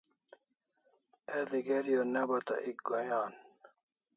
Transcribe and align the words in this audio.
El'i 1.41 1.61
geri 1.67 1.99
o 1.99 2.05
ne 2.13 2.23
bata 2.31 2.55
ek 2.69 2.79
goi'n 2.87 3.13
an 3.23 3.33